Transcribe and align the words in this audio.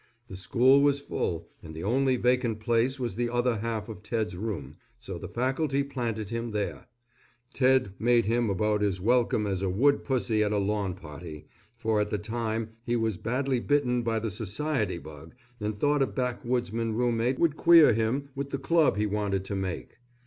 The 0.29 0.35
school 0.35 0.81
was 0.81 0.99
full, 0.99 1.47
and 1.61 1.75
the 1.75 1.83
only 1.83 2.15
vacant 2.15 2.59
place 2.59 2.99
was 2.99 3.13
the 3.13 3.29
other 3.29 3.57
half 3.57 3.87
of 3.87 4.01
Ted's 4.01 4.35
room, 4.35 4.77
so 4.97 5.19
the 5.19 5.27
faculty 5.29 5.83
planted 5.83 6.29
him 6.29 6.49
there. 6.53 6.87
Ted 7.53 7.93
made 7.99 8.25
him 8.25 8.49
about 8.49 8.81
as 8.81 8.99
welcome 8.99 9.45
as 9.45 9.61
a 9.61 9.69
wood 9.69 10.03
pussy 10.03 10.43
at 10.43 10.51
a 10.51 10.57
lawn 10.57 10.95
party, 10.95 11.45
for 11.77 12.01
at 12.01 12.09
the 12.09 12.17
time 12.17 12.71
he 12.83 12.95
was 12.95 13.17
badly 13.17 13.59
bitten 13.59 14.01
by 14.01 14.17
the 14.17 14.31
society 14.31 14.97
bug 14.97 15.35
and 15.59 15.77
thought 15.77 16.01
a 16.01 16.07
backwoodsman 16.07 16.93
roommate 16.95 17.37
would 17.37 17.55
queer 17.55 17.93
him 17.93 18.29
with 18.33 18.49
the 18.49 18.57
club 18.57 18.97
he 18.97 19.05
wanted 19.05 19.45
to 19.45 19.55
make. 19.55 19.97